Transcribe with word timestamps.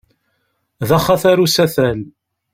D 0.87 0.89
axatar 0.97 1.37
usatal. 1.45 1.99